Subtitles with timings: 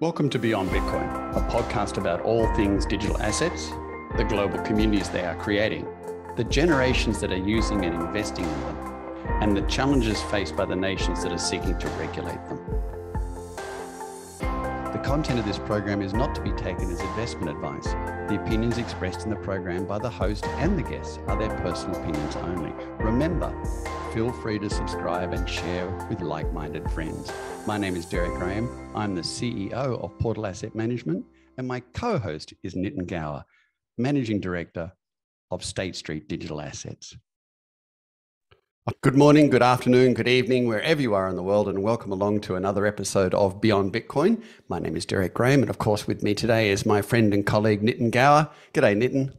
[0.00, 3.68] Welcome to Beyond Bitcoin, a podcast about all things digital assets,
[4.16, 5.86] the global communities they are creating,
[6.38, 8.76] the generations that are using and investing in them,
[9.42, 12.58] and the challenges faced by the nations that are seeking to regulate them.
[15.00, 17.86] The content of this program is not to be taken as investment advice.
[18.28, 21.98] The opinions expressed in the program by the host and the guests are their personal
[21.98, 22.70] opinions only.
[22.98, 23.50] Remember,
[24.12, 27.32] feel free to subscribe and share with like minded friends.
[27.66, 28.68] My name is Deryck Graham.
[28.94, 31.24] I'm the CEO of Portal Asset Management,
[31.56, 33.42] and my co host is Nitin Gaur,
[33.96, 34.92] Managing Director
[35.50, 37.16] of State Street Digital Assets.
[39.02, 42.40] Good morning, good afternoon, good evening, wherever you are in the world, and welcome along
[42.42, 44.42] to another episode of Beyond Bitcoin.
[44.68, 47.44] My name is Deryck Graham, and of course, with me today is my friend and
[47.44, 48.48] colleague Nitin Gaur.
[48.72, 49.34] G'day, Nitin.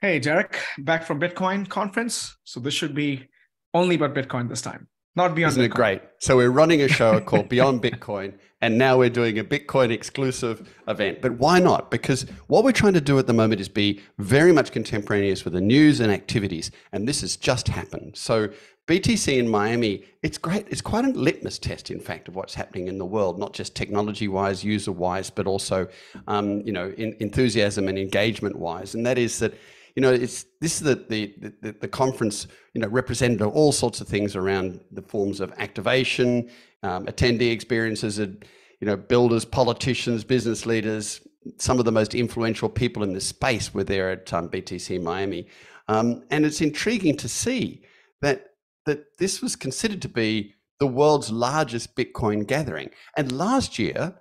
[0.00, 2.36] Hey, Deryck, back from Bitcoin conference.
[2.42, 3.28] So this should be
[3.72, 5.52] only about Bitcoin this time, not beyond.
[5.52, 5.66] Isn't Bitcoin.
[5.66, 6.02] it great?
[6.18, 10.68] So we're running a show called Beyond Bitcoin, and now we're doing a Bitcoin exclusive
[10.88, 11.20] event.
[11.20, 11.90] But why not?
[11.90, 15.52] Because what we're trying to do at the moment is be very much contemporaneous with
[15.52, 18.16] the news and activities, and this has just happened.
[18.16, 18.48] So
[18.86, 20.66] BTC in Miami, it's great.
[20.68, 23.74] It's quite a litmus test, in fact, of what's happening in the world, not just
[23.74, 25.88] technology-wise, user-wise, but also,
[26.28, 28.94] um, you know, in, enthusiasm and engagement-wise.
[28.94, 29.54] And that is that
[29.96, 34.00] you know, it's this is the the the, the conference, you know, represented all sorts
[34.00, 36.50] of things around the forms of activation,
[36.82, 38.44] um, attendee experiences, and
[38.80, 43.72] you know, builders, politicians, business leaders, some of the most influential people in this space
[43.72, 45.48] were there at um, BTC Miami,
[45.88, 47.82] um, and it's intriguing to see
[48.20, 48.50] that
[48.84, 52.90] that this was considered to be the world's largest Bitcoin gathering.
[53.16, 54.14] And last year,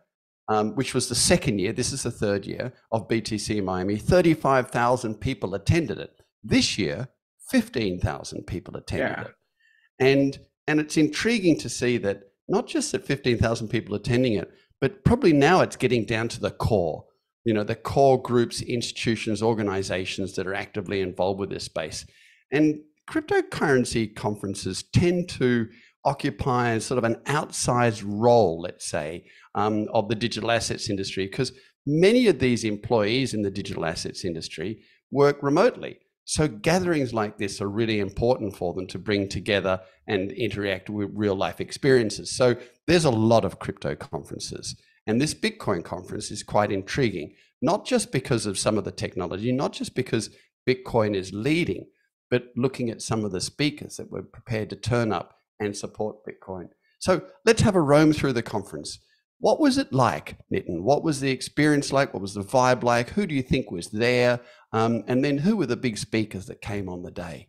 [0.48, 5.16] um, which was the second year, this is the third year of BTC Miami, 35,000
[5.16, 6.12] people attended it.
[6.44, 7.10] This year,
[7.50, 9.24] 15,000 people attended yeah.
[9.24, 9.34] it.
[10.00, 14.52] And, and it's intriguing to see that not just that 15,000 people attending it,
[14.82, 17.06] but probably now it's getting down to the core,
[17.44, 22.06] you know, the core groups, institutions, organizations that are actively involved with this space.
[22.52, 25.68] And cryptocurrency conferences tend to
[26.04, 31.52] occupy sort of an outsized role, let's say, um, of the digital assets industry, because
[31.88, 36.00] many of these employees in the digital assets industry work remotely.
[36.26, 41.12] So gatherings like this are really important for them to bring together and interact with
[41.14, 42.36] real life experiences.
[42.36, 42.56] So
[42.88, 44.76] there's a lot of crypto conferences.
[45.08, 49.52] And this Bitcoin conference is quite intriguing, not just because of some of the technology,
[49.52, 50.32] not just because
[50.68, 51.86] Bitcoin is leading,
[52.32, 56.26] but looking at some of the speakers that were prepared to turn up and support
[56.26, 56.70] Bitcoin.
[56.98, 58.98] So let's have a roam through the conference.
[59.40, 60.82] What was it like, Nitin?
[60.82, 62.14] What was the experience like?
[62.14, 63.10] What was the vibe like?
[63.10, 64.40] Who do you think was there?
[64.72, 67.48] Um, and then who were the big speakers that came on the day?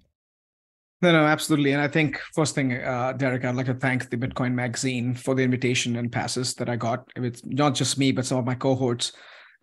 [1.02, 1.72] No, no, absolutely.
[1.72, 5.34] And I think first thing, uh, Deryck, I'd like to thank the Bitcoin Magazine for
[5.34, 7.06] the invitation and passes that I got.
[7.16, 9.12] It's not just me, but some of my cohorts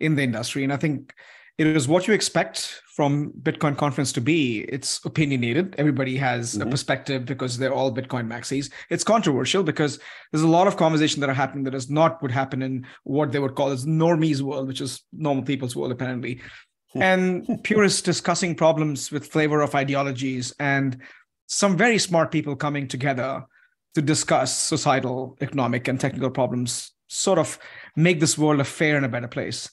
[0.00, 0.62] in the industry.
[0.62, 1.12] And I think
[1.58, 4.60] it is what you expect from Bitcoin conference to be.
[4.68, 5.74] It's opinionated.
[5.78, 6.66] Everybody has mm-hmm.
[6.66, 8.72] a perspective because they're all Bitcoin maxis.
[8.90, 9.98] It's controversial because
[10.32, 13.32] there's a lot of conversation that are happening that is not would happen in what
[13.32, 16.40] they would call as normies world, which is normal people's world apparently.
[16.94, 20.98] and purists discussing problems with flavor of ideologies and
[21.46, 23.44] some very smart people coming together
[23.94, 27.58] to discuss societal, economic, and technical problems, sort of
[27.96, 29.70] make this world a fair and a better place.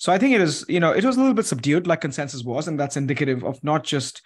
[0.00, 2.42] So I think it is, you know, it was a little bit subdued, like consensus
[2.42, 4.22] was, and that's indicative of not just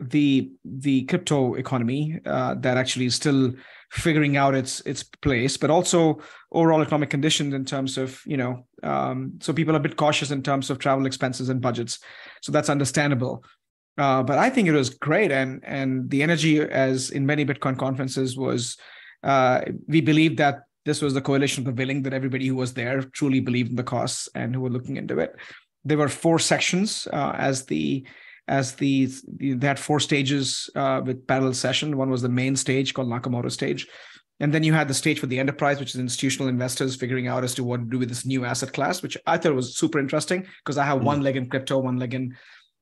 [0.00, 3.52] the the crypto economy uh, that actually is still
[3.90, 6.20] figuring out its its place, but also
[6.52, 10.30] overall economic conditions in terms of you know, um, so people are a bit cautious
[10.30, 11.98] in terms of travel expenses and budgets.
[12.40, 13.44] So that's understandable.
[13.98, 17.76] Uh, but I think it was great, and and the energy, as in many Bitcoin
[17.76, 18.76] conferences, was
[19.24, 22.74] uh, we believe that this was the coalition of the willing that everybody who was
[22.74, 25.34] there truly believed in the cause and who were looking into it.
[25.84, 28.06] There were four sections uh, as the
[28.48, 31.96] as the, the they had four stages uh, with parallel session.
[31.96, 33.86] One was the main stage called Nakamoto stage,
[34.40, 37.44] and then you had the stage for the enterprise, which is institutional investors figuring out
[37.44, 39.98] as to what to do with this new asset class, which I thought was super
[40.00, 41.04] interesting because I have mm.
[41.04, 42.36] one leg in crypto, one leg in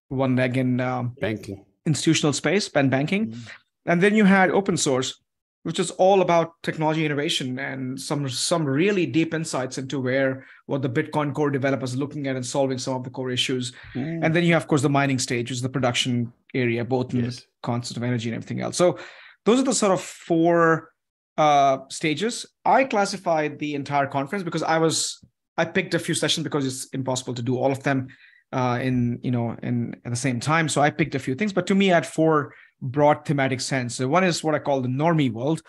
[0.08, 3.48] one leg in um, banking, institutional space, and banking, mm.
[3.86, 5.20] and then you had open source,
[5.62, 10.80] which is all about technology innovation and some some really deep insights into where what
[10.80, 13.72] the Bitcoin core developers are looking at and solving some of the core issues.
[13.94, 14.24] Mm.
[14.24, 17.12] And then you have, of course, the mining stage, which is the production area, both
[17.12, 17.36] in yes.
[17.36, 18.76] the concept of energy and everything else.
[18.76, 18.98] So
[19.44, 20.92] those are the sort of four
[21.36, 22.46] uh, stages.
[22.64, 25.22] I classified the entire conference because I was
[25.58, 28.08] I picked a few sessions because it's impossible to do all of them
[28.52, 30.68] uh, in you know in at the same time.
[30.68, 33.96] So I picked a few things, but to me, I had four broad thematic sense.
[33.96, 35.62] So one is what I call the normie world,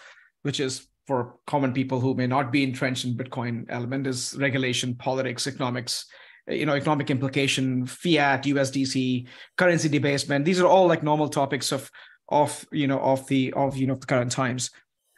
[0.43, 4.95] which is for common people who may not be entrenched in Bitcoin element is regulation,
[4.95, 6.05] politics, economics,
[6.47, 9.27] you know, economic implication, fiat, USDC,
[9.57, 10.45] currency debasement.
[10.45, 11.89] These are all like normal topics of
[12.29, 14.71] of you know of the of you know the current times.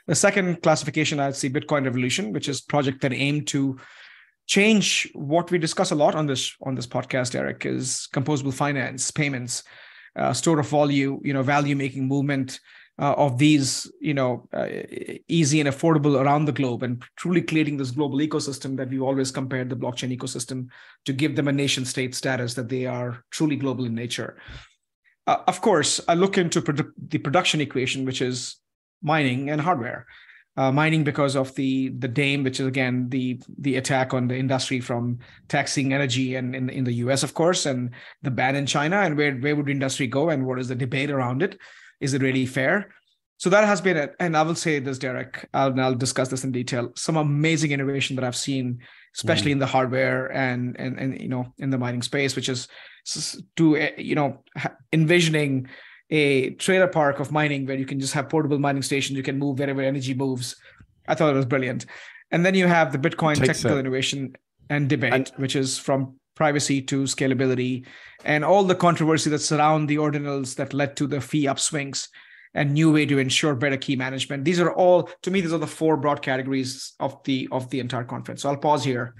[0.07, 3.77] The second classification I'd see Bitcoin Revolution, which is project that aim to
[4.47, 9.11] change what we discuss a lot on this on this podcast, Eric, is composable finance,
[9.11, 9.63] payments,
[10.33, 12.59] store of value, you know, value making movement
[12.99, 14.67] uh, of these, you know, uh,
[15.27, 19.31] easy and affordable around the globe, and truly creating this global ecosystem that we've always
[19.31, 20.67] compared the blockchain ecosystem
[21.05, 24.37] to give them a nation state status that they are truly global in nature.
[25.25, 28.57] Uh, of course, I look into produ- the production equation, which is
[29.01, 30.05] mining and hardware.
[30.55, 34.37] Uh, mining because of the the DAME, which is again the the attack on the
[34.37, 35.17] industry from
[35.47, 37.23] taxing energy and in, in the U.S.
[37.23, 37.89] of course, and
[38.21, 41.09] the ban in China, and where where would industry go, and what is the debate
[41.09, 41.57] around it?
[42.01, 42.93] Is it really fair?
[43.43, 44.15] So that has been it.
[44.21, 46.93] And I will say this, Deryck, I'll, I'll discuss this in detail.
[46.95, 48.79] Some amazing innovation that I've seen,
[49.15, 49.53] especially mm.
[49.53, 52.69] in the hardware and, and, and, you know, in the mining space, which is
[53.57, 54.43] to, eh, you know,
[54.93, 55.67] envisioning
[56.13, 59.17] a trailer park of mining where you can just have portable mining stations.
[59.17, 60.55] You can move wherever energy moves.
[61.07, 61.87] I thought it was brilliant.
[62.29, 64.35] And then you have the Bitcoin technical innovation
[64.69, 67.85] and debate, and, which is from privacy to scalability
[68.25, 72.07] and all the controversy that surround the ordinals that led to the fee upswings
[72.53, 75.59] and new way to ensure better key management these are all to me these are
[75.59, 79.13] the four broad categories of the of the entire conference so i'll pause here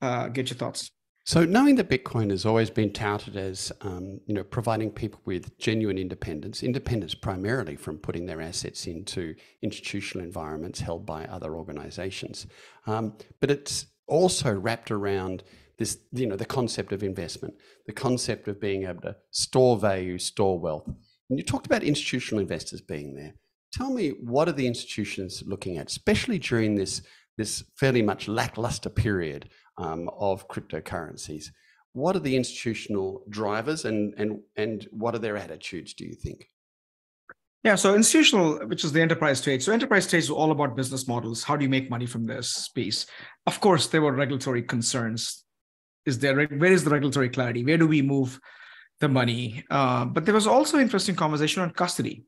[0.00, 0.90] uh, get your thoughts
[1.28, 5.56] so knowing that bitcoin has always been touted as um, you know providing people with
[5.58, 12.46] genuine independence independence primarily from putting their assets into institutional environments held by other organizations
[12.86, 15.44] um, but it's also wrapped around
[15.78, 17.54] this, you know, the concept of investment,
[17.86, 20.86] the concept of being able to store value, store wealth.
[21.30, 23.34] And you talked about institutional investors being there.
[23.72, 27.02] Tell me, what are the institutions looking at, especially during this
[27.36, 29.48] this fairly much lackluster period
[29.78, 31.46] um, of cryptocurrencies?
[31.92, 35.94] What are the institutional drivers, and and and what are their attitudes?
[35.94, 36.50] Do you think?
[37.64, 39.64] Yeah, so institutional, which is the enterprise stage.
[39.64, 41.42] So enterprise stage is all about business models.
[41.42, 43.06] How do you make money from this piece?
[43.46, 45.44] Of course, there were regulatory concerns
[46.08, 48.40] is there where is the regulatory clarity where do we move
[49.00, 52.24] the money uh, but there was also interesting conversation on custody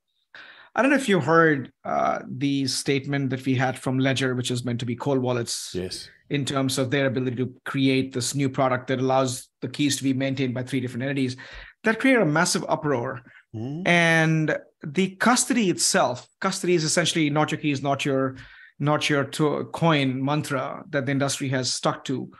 [0.75, 4.51] i don't know if you heard uh, the statement that we had from ledger which
[4.51, 8.35] is meant to be cold wallets yes in terms of their ability to create this
[8.35, 11.37] new product that allows the keys to be maintained by three different entities
[11.85, 13.21] that created a massive uproar
[13.55, 13.83] mm.
[13.87, 18.37] and the custody itself custody is essentially not your keys not your
[18.79, 22.31] not your to- coin mantra that the industry has stuck to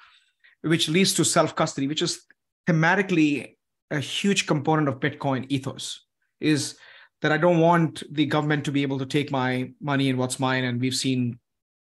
[0.63, 2.25] which leads to self custody, which is
[2.67, 3.57] thematically
[3.91, 6.05] a huge component of Bitcoin ethos,
[6.41, 6.77] is
[7.23, 10.41] that I don't want the government to be able to take my money and what's
[10.41, 10.65] mine.
[10.65, 11.39] And we've seen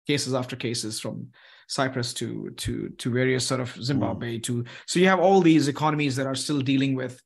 [0.07, 1.27] cases after cases from
[1.68, 4.44] Cyprus to to to various sort of Zimbabwe mm.
[4.44, 7.21] to so you have all these economies that are still dealing with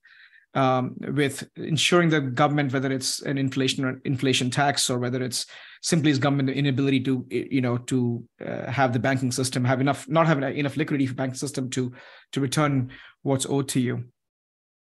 [0.54, 5.46] um, with ensuring the government, whether it's an inflation or inflation tax or whether it's
[5.82, 10.08] simply its government inability to, you know, to uh, have the banking system have enough,
[10.10, 11.94] not have enough liquidity for banking system to
[12.34, 12.92] to return
[13.24, 14.06] what's owed to you.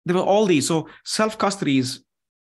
[0.06, 0.68] There were all these.
[0.68, 2.04] So self custody is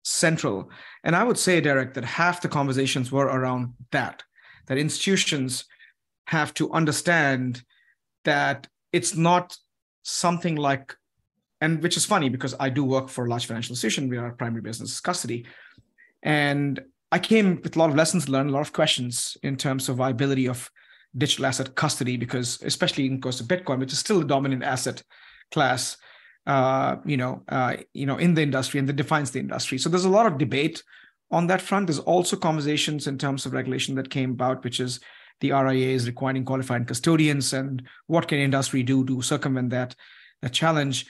[0.05, 0.71] central,
[1.05, 4.23] and I would say, Deryck, that half the conversations were around that.
[4.67, 5.65] That institutions
[6.27, 7.63] have to understand
[8.25, 9.57] that it's not
[10.03, 10.97] something like
[11.61, 14.09] and which is funny because I do work for a large financial institution.
[14.09, 15.47] We are primary business custody,
[16.23, 16.81] and
[17.13, 19.97] I came with a lot of lessons learned, a lot of questions in terms of
[19.97, 20.69] viability of
[21.17, 25.03] digital asset custody, because especially in course of Bitcoin, which is still the dominant asset
[25.53, 25.97] class,
[26.47, 29.79] uh, you know, uh, you know, in the industry and that defines the industry.
[29.79, 30.83] So there's a lot of debate
[31.33, 31.87] on that front.
[31.87, 35.01] There's also conversations in terms of regulation that came about, which is
[35.41, 39.97] the RIA is requiring qualified custodians, and what can industry do to circumvent that,
[40.43, 41.07] that challenge.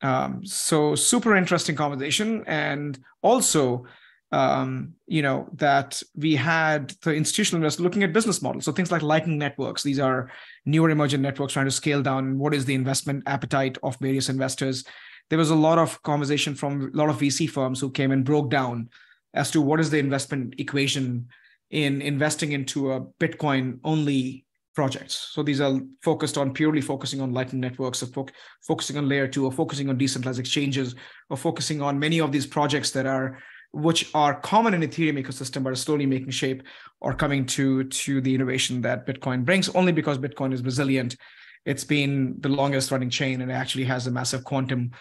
[0.00, 3.84] Um, so super interesting conversation, and also,
[4.32, 8.64] um, you know, that we had the institutional investors looking at business models.
[8.64, 9.82] So things like Lightning networks.
[9.82, 10.30] These are
[10.64, 12.38] newer emergent networks trying to scale down.
[12.38, 14.84] What is the investment appetite of various investors?
[15.30, 18.24] There was a lot of conversation from a lot of VC firms who came and
[18.24, 18.88] broke down
[19.34, 21.28] as to what is the investment equation
[21.70, 25.30] in investing into a Bitcoin only projects.
[25.32, 28.26] So these are focused on purely focusing on Lightning networks, or fo-
[28.66, 30.94] focusing on layer two, or focusing on decentralized exchanges,
[31.30, 33.38] or focusing on many of these projects that are
[33.72, 36.62] which are common in Ethereum ecosystem, but are slowly making shape
[37.00, 39.68] or coming to to the innovation that Bitcoin brings.
[39.68, 41.16] Only because Bitcoin is resilient,
[41.66, 44.92] it's been the longest running chain and it actually has a massive quantum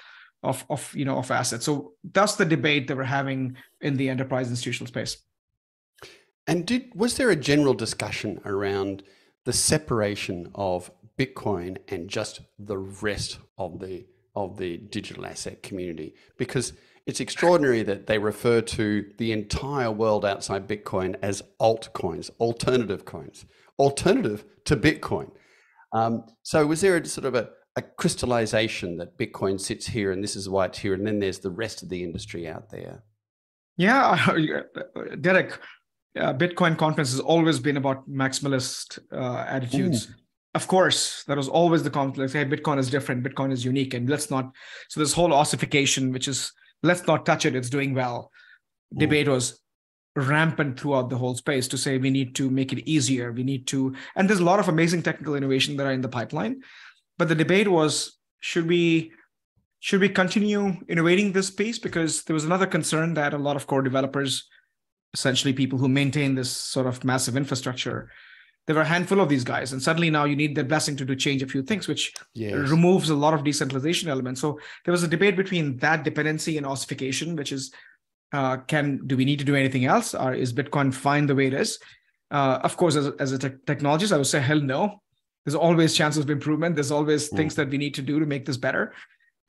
[0.44, 1.66] of of you know of assets.
[1.66, 5.18] So that's the debate that we're having in the enterprise institutional space.
[6.48, 9.04] And did was there a general discussion around
[9.46, 16.14] the separation of Bitcoin and just the rest of the of the digital asset community?
[16.38, 16.74] Because
[17.08, 23.46] it's extraordinary that they refer to the entire world outside Bitcoin as altcoins, alternative coins,
[23.80, 25.32] alternative to Bitcoin.
[25.94, 30.24] Um, so, was there a sort of a, a, crystallization that Bitcoin sits here and
[30.24, 33.04] this is why it's here, and then there's the rest of the industry out there?
[33.78, 35.58] Yeah, Deryck,
[36.20, 40.10] uh, Bitcoin conference has always been about maximalist uh, attitudes.
[40.10, 40.14] Ooh.
[40.56, 42.34] Of course, that was always the conflict.
[42.34, 43.24] Hey, Bitcoin is different.
[43.24, 44.52] Bitcoin is unique, and let's not.
[44.90, 47.56] So this whole ossification, which is let's not touch it.
[47.56, 48.32] It's doing well.
[48.96, 49.00] Ooh.
[49.00, 49.60] Debate was
[50.16, 53.32] rampant throughout the whole space to say we need to make it easier.
[53.32, 56.10] We need to, and there's a lot of amazing technical innovation that are in the
[56.10, 56.62] pipeline.
[57.18, 59.12] But the debate was should we
[59.80, 63.68] should we continue innovating this space because there was another concern that a lot of
[63.68, 64.48] core developers
[65.14, 68.10] essentially people who maintain this sort of massive infrastructure
[68.68, 69.72] there were a handful of these guys.
[69.72, 72.54] And suddenly now you need their blessing to do change a few things which yes.
[72.54, 74.42] removes a lot of decentralization elements.
[74.42, 77.74] So there was a debate between that dependency and ossification which is
[78.34, 80.14] uh, can do we need to do anything else?
[80.14, 81.80] Or is bitcoin fine the way it is?
[82.30, 85.02] Uh, of course as, as a te- technologist i would say hell no
[85.48, 87.38] there's always chances of improvement there's always mm.
[87.38, 88.94] things that we need to do to make this better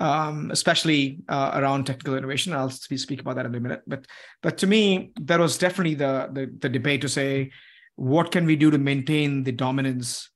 [0.01, 2.53] um, especially uh, around technical innovation.
[2.53, 3.83] I'll speak about that in a minute.
[3.87, 4.07] But
[4.43, 7.51] but to me, that was definitely the, the the debate to say,
[7.97, 10.31] what can we do to maintain the dominance,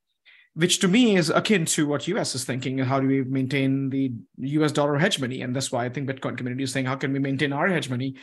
[0.55, 2.81] which to me is akin to what US is thinking.
[2.81, 5.43] and How do we maintain the US dollar hegemony?
[5.43, 8.17] And that's why I think Bitcoin community is saying, how can we maintain our hegemony?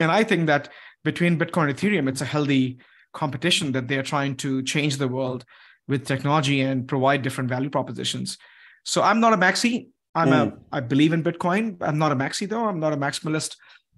[0.00, 0.70] And I think that
[1.04, 2.78] between Bitcoin and Ethereum, it's a healthy
[3.12, 5.44] competition that they're trying to change the world
[5.92, 8.38] with technology and provide different value propositions.
[8.84, 9.88] So I'm not a maxi.
[10.14, 10.52] I'm mm.
[10.52, 11.76] a I believe in Bitcoin.
[11.80, 12.66] I'm not a maxi though.
[12.66, 13.56] I'm not a maximalist.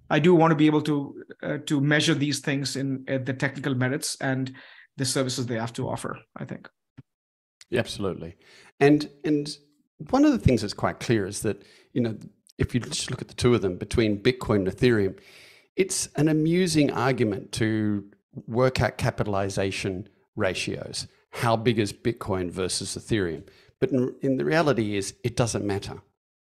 [0.09, 3.33] I do want to be able to uh, to measure these things in uh, the
[3.33, 4.53] technical merits and
[4.97, 6.19] the services they have to offer.
[6.37, 6.69] I think.
[7.73, 8.35] absolutely,
[8.79, 9.57] and and
[10.11, 12.15] one of the things that's quite clear is that you know
[12.57, 15.17] if you just look at the two of them between Bitcoin and Ethereum,
[15.75, 18.05] it's an amusing argument to
[18.47, 21.07] work out capitalization ratios.
[21.35, 23.43] How big is Bitcoin versus Ethereum?
[23.79, 26.01] But in, in the reality is, it doesn't matter.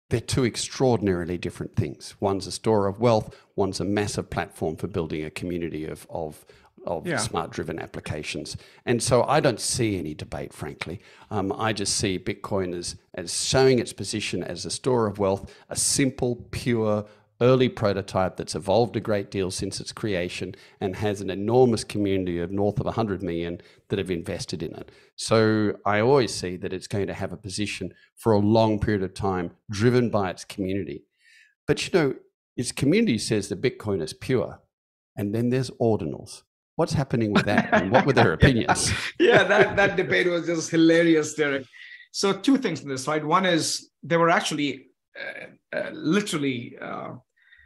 [0.09, 2.17] They're two extraordinarily different things.
[2.19, 6.45] One's a store of wealth, one's a massive platform for building a community of, of,
[6.85, 7.19] of yeah.
[7.19, 8.57] smart driven applications.
[8.85, 11.01] And so I don't see any debate, frankly.
[11.31, 15.55] Um, I just see Bitcoin as, as showing its position as a store of wealth,
[15.69, 17.07] a simple, pure,
[17.41, 22.39] early prototype that's evolved a great deal since its creation and has an enormous community
[22.39, 24.91] of north of 100 million that have invested in it.
[25.17, 29.03] So I always see that it's going to have a position for a long period
[29.03, 31.05] of time driven by its community.
[31.67, 32.15] But you know,
[32.57, 34.61] its community says that Bitcoin is pure,
[35.17, 36.43] and then there's ordinals.
[36.77, 37.69] What's happening with that?
[37.73, 38.93] and what were their opinions?
[39.19, 41.67] yeah, that, that debate was just hilarious, Deryck.
[42.13, 43.25] So, two things in this, right?
[43.25, 44.87] One is there were actually
[45.19, 47.13] uh, uh, literally uh,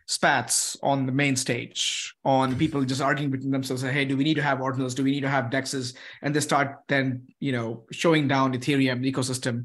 [0.07, 4.35] spats on the main stage on people just arguing between themselves hey do we need
[4.35, 4.95] to have ordinals?
[4.95, 5.95] Do we need to have dexes?
[6.23, 9.65] And they start then you know showing down ethereum ecosystem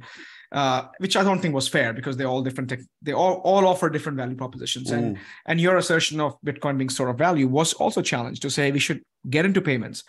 [0.51, 3.67] uh, which i don't think was fair because they're all different tech, they all, all
[3.67, 4.91] offer different value propositions.
[4.91, 5.19] And mm.
[5.45, 8.79] and your assertion of bitcoin being store of value was also challenged to say we
[8.79, 10.03] should get into payments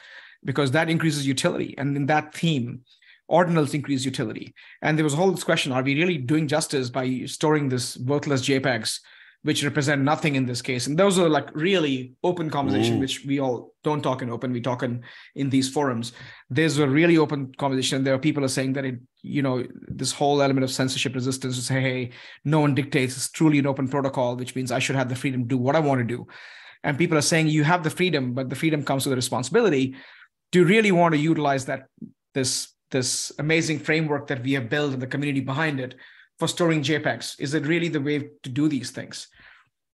[0.44, 1.74] because that increases utility.
[1.76, 2.82] And in that theme
[3.30, 4.54] ordinals increase utility.
[4.82, 8.42] And there was a whole discussion are we really doing justice by storing this worthless
[8.42, 9.00] jpegs
[9.42, 10.86] which represent nothing in this case.
[10.86, 14.52] And those are like really open conversation, which we all don't talk in open.
[14.52, 15.02] We talk in
[15.34, 16.12] in these forums.
[16.50, 18.04] There's a really open conversation.
[18.04, 21.56] There are people are saying that it, you know, this whole element of censorship resistance
[21.56, 22.10] to say, hey,
[22.44, 23.16] no one dictates.
[23.16, 25.76] It's truly an open protocol, which means I should have the freedom to do what
[25.76, 26.26] I want to do.
[26.84, 29.94] And people are saying you have the freedom, but the freedom comes with a responsibility.
[30.52, 31.86] Do you really want to utilize that
[32.34, 35.94] this this amazing framework that we have built and the community behind it?
[36.40, 37.38] For storing JPEGs?
[37.38, 39.28] Is it really the way to do these things?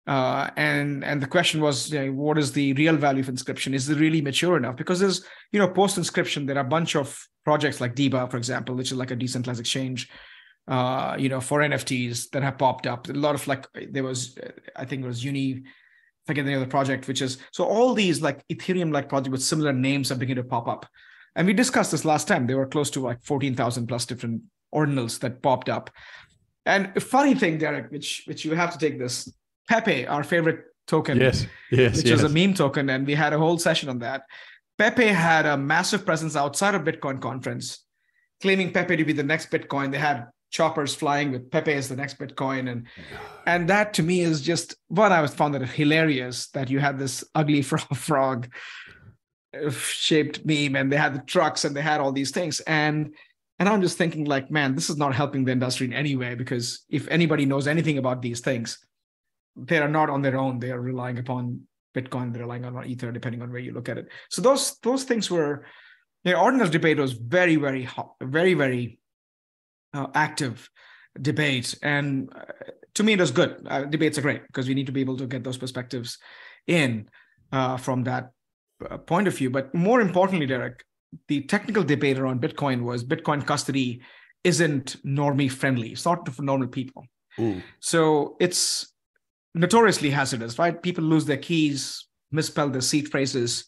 [0.07, 3.75] Uh, and and the question was, you know, what is the real value of inscription?
[3.75, 4.77] Is it really mature enough?
[4.77, 8.39] Because there's, you know, post inscription, there are a bunch of projects like Deba, for
[8.39, 10.09] example, which is like a decentralized exchange,
[10.67, 13.09] uh, you know, for NFTs that have popped up.
[13.09, 14.37] A lot of like there was,
[14.75, 15.63] I think it was Uni,
[16.27, 19.75] forget the other project, which is so all these like Ethereum like projects with similar
[19.75, 20.87] names are beginning to pop up.
[21.37, 22.47] And we discussed this last time.
[22.47, 24.43] There were close to like 14,000 plus different
[24.75, 25.91] ordinals that popped up.
[26.71, 29.29] And a funny thing, Deryck, which which you have to take this,
[29.69, 32.21] Pepe, our favorite token, yes, yes, which yes.
[32.21, 34.23] is a meme token, and we had a whole session on that.
[34.79, 37.85] Pepe had a massive presence outside of Bitcoin conference,
[38.41, 39.91] claiming Pepe to be the next Bitcoin.
[39.91, 42.87] They had choppers flying with Pepe as the next Bitcoin, and
[43.47, 47.01] and that to me is just one I was found that hilarious that you had
[47.01, 48.49] this ugly frog
[49.53, 53.13] uh, shaped meme and they had the trucks and they had all these things and
[53.61, 56.35] and i'm just thinking like man this is not helping the industry in any way
[56.35, 58.85] because if anybody knows anything about these things
[59.57, 60.59] they are not on their own.
[60.59, 61.63] They are relying upon
[61.93, 64.09] bitcoin they're relying on ether depending on where you look at it.
[64.29, 65.65] So those those things were
[66.25, 69.01] the ordinals debate was very very hot very very
[69.93, 70.71] uh, active
[71.21, 71.75] debate.
[71.83, 73.67] And uh, to me it was good.
[73.69, 76.19] Uh, debates are great because we need to be able to get those perspectives
[76.67, 77.09] in
[77.51, 78.31] uh, from that
[78.89, 79.51] uh, point of view.
[79.51, 80.81] But more importantly, Deryck,
[81.29, 84.03] the technical debate around Bitcoin was Bitcoin custody
[84.45, 85.93] isn't normie friendly.
[85.93, 87.07] It's not for normal people.
[87.39, 87.63] Mm.
[87.81, 88.93] So it's
[89.55, 90.81] notoriously hazardous, right?
[90.81, 93.67] People lose their keys, misspell their seed phrases.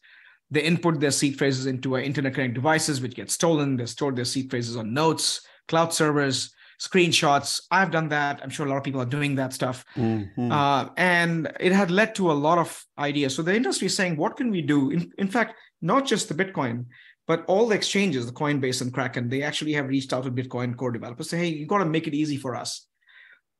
[0.51, 3.77] They input their seed phrases into internet connected devices, which get stolen.
[3.77, 7.61] They store their seed phrases on notes, cloud servers screenshots.
[7.71, 8.41] I've done that.
[8.43, 9.85] I'm sure a lot of people are doing that stuff.
[9.97, 10.51] Mm-hmm.
[10.51, 13.37] Uh, and it had led to a lot of ideas.
[13.37, 14.91] So the industry is saying, what can we do?
[14.91, 16.87] In, in fact, not just the Bitcoin,
[17.27, 20.77] but all the exchanges, the Coinbase and Kraken, they actually have reached out to Bitcoin
[20.77, 22.87] core developers, say, hey, you got to make it easy for us.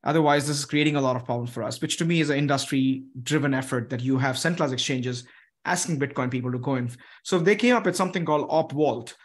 [0.05, 2.39] Otherwise, this is creating a lot of problems for us, which to me is an
[2.39, 5.25] industry driven effort that you have centralized exchanges
[5.65, 6.91] asking Bitcoin people to go in.
[7.23, 9.17] So they came up with something called Op Vault,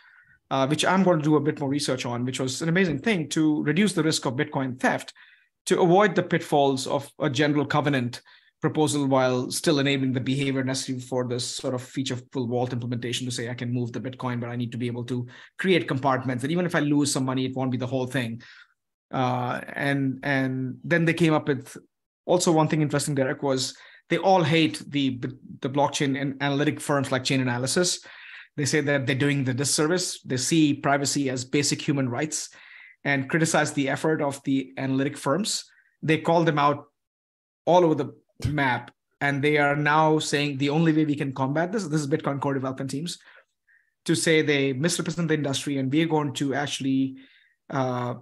[0.51, 2.99] uh, which I'm going to do a bit more research on, which was an amazing
[2.99, 5.13] thing to reduce the risk of Bitcoin theft,
[5.65, 8.21] to avoid the pitfalls of a general covenant
[8.61, 13.31] proposal while still enabling the behavior necessary for this sort of featureful vault implementation to
[13.31, 15.27] say I can move the Bitcoin, but I need to be able to
[15.59, 16.43] create compartments.
[16.43, 18.41] And even if I lose some money, it won't be the whole thing.
[19.11, 21.77] Uh, and and then they came up with
[22.25, 23.75] also one thing interesting, Deryck, was
[24.09, 25.19] they all hate the
[25.61, 27.99] the blockchain and analytic firms like Chainalysis
[28.57, 30.19] they say that they're doing the disservice.
[30.21, 32.49] They see privacy as basic human rights
[33.05, 35.63] and criticize the effort of the analytic firms.
[36.01, 36.85] They call them out
[37.65, 38.15] all over the
[38.45, 38.91] map.
[39.19, 42.39] And they are now saying the only way we can combat this, this is Bitcoin
[42.39, 43.17] core development teams,
[44.05, 47.15] to say they misrepresent the industry and we are going to actually
[47.69, 48.15] uh,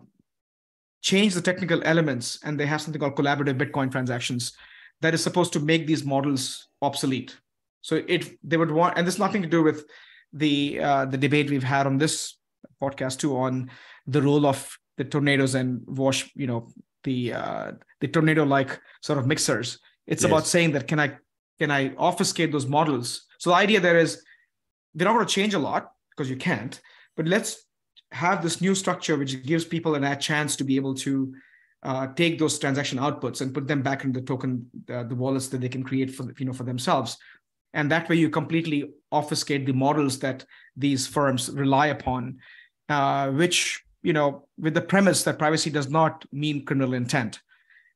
[1.02, 2.40] change the technical elements.
[2.44, 4.54] And they have something called collaborative Bitcoin transactions
[5.02, 7.38] that is supposed to make these models obsolete.
[7.82, 9.86] So it they would want, and there's nothing to do with
[10.34, 12.38] the uh, the debate we've had on this
[12.82, 13.70] podcast too on
[14.08, 16.68] the role of the tornadoes and wash you know
[17.04, 20.32] the uh, the tornado like sort of mixers it's yes.
[20.32, 21.18] about saying that can i
[21.60, 23.26] can i obfuscate those models?
[23.40, 24.24] So the idea there is
[24.94, 26.80] they're not going to change a lot because you can't
[27.16, 27.66] but let's
[28.12, 31.34] have this new structure which gives people a chance to be able to
[31.84, 35.48] uh, take those transaction outputs and put them back in the token uh, the wallets
[35.48, 37.18] that they can create for you know for themselves.
[37.74, 42.40] And that way you completely obfuscate the models that these firms rely upon
[42.90, 47.40] uh, which you know with the premise that privacy does not mean criminal intent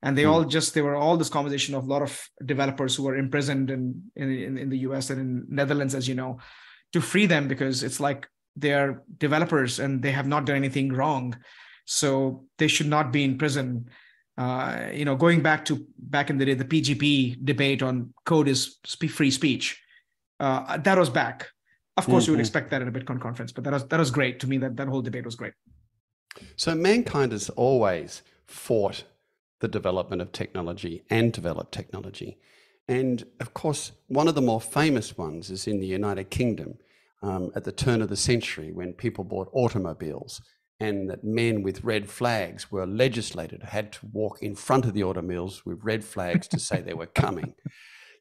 [0.02, 0.32] and they mm.
[0.32, 3.70] all just they were all this conversation of a lot of developers who were imprisoned
[3.70, 6.38] in, in in the us and in netherlands as you know
[6.94, 11.36] to free them because it's like they're developers and they have not done anything wrong
[11.86, 13.90] so they should not be in prison
[14.40, 18.48] uh, you know, going back to back in the day, the PGP debate on code
[18.48, 18.78] is
[19.10, 19.84] free speech.
[20.40, 21.50] Uh, that was back.
[21.98, 22.32] Of course, mm-hmm.
[22.32, 22.42] you would mm-hmm.
[22.44, 24.58] expect that at a Bitcoin conference, but that was that was great to me.
[24.58, 25.52] That that whole debate was great.
[26.56, 29.04] So mankind has always fought
[29.60, 32.38] the development of technology and developed technology,
[32.90, 36.80] and of course, one of the more famous ones is in the United Kingdom
[37.22, 40.42] um, at the turn of the century when people bought automobiles
[40.80, 45.04] and that men with red flags were legislated, had to walk in front of the
[45.04, 47.54] automobiles with red flags to say they were coming.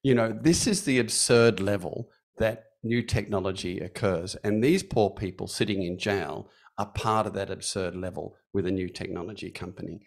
[0.02, 4.34] You know, this is the absurd level that new technology occurs.
[4.44, 8.70] And these poor people sitting in jail are part of that absurd level with a
[8.70, 10.00] new technology company.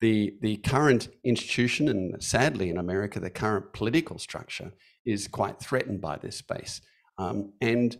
[0.00, 4.72] The, the current institution, and sadly in America, the current political structure
[5.04, 6.82] is quite threatened by this space.
[7.18, 7.96] Um, and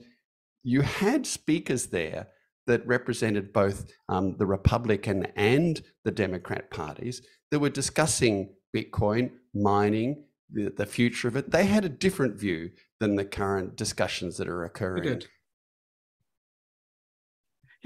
[0.62, 2.28] you had speakers there
[2.66, 10.24] that represented both um, the Republican and the Democrat parties that were discussing Bitcoin, mining,
[10.52, 11.50] the, the future of it.
[11.50, 15.22] They had a different view than the current discussions that are occurring.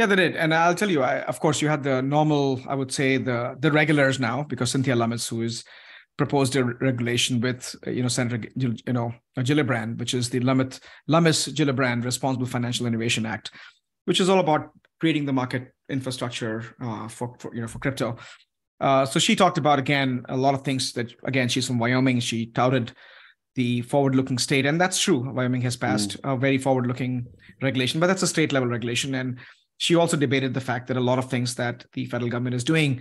[0.01, 1.03] Yeah, they did, and I'll tell you.
[1.03, 4.71] I, of course, you had the normal, I would say, the the regulars now, because
[4.71, 5.63] Cynthia Lummis, who is
[6.17, 11.49] proposed a regulation with you know Senator you know Gillibrand, which is the Lummis Lummis
[11.49, 13.51] Gillibrand Responsible Financial Innovation Act,
[14.07, 18.17] which is all about creating the market infrastructure uh, for, for, you know for crypto.
[18.81, 22.21] Uh, so she talked about again a lot of things that again she's from Wyoming.
[22.21, 22.93] She touted
[23.55, 25.31] the forward-looking state, and that's true.
[25.31, 26.33] Wyoming has passed mm.
[26.33, 27.27] a very forward-looking
[27.61, 29.15] regulation, but that's a state level regulation.
[29.15, 29.39] And
[29.81, 32.65] she also debated the fact that a lot of things that the federal government is
[32.65, 33.01] doing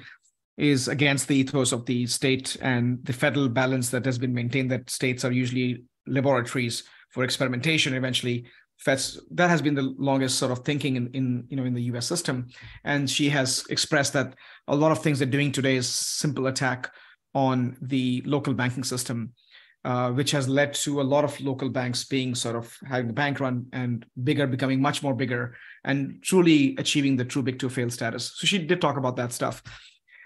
[0.58, 4.72] is against the ethos of the state and the federal balance that has been maintained.
[4.72, 7.94] That states are usually laboratories for experimentation.
[7.94, 8.46] Eventually,
[8.78, 11.84] Fed's that has been the longest sort of thinking in, in you know in the
[11.92, 12.08] U.S.
[12.08, 12.48] system,
[12.86, 14.36] and she has expressed that
[14.70, 16.90] a lot of things they're doing today is simple attack
[17.36, 19.34] on the local banking system,
[19.84, 23.14] uh, which has led to a lot of local banks being sort of having the
[23.22, 27.70] bank run and bigger, becoming much more bigger, and truly achieving the true big to
[27.70, 28.34] fail status.
[28.36, 29.64] So she did talk about that stuff.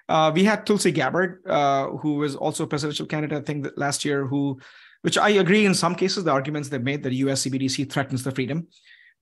[0.10, 4.04] Uh, we had Tulsi Gabbard, uh, who was also a presidential candidate, I think, last
[4.04, 4.60] year, who
[5.04, 8.32] which I agree in some cases, the arguments they've made that US CBDC threatens the
[8.32, 8.68] freedom,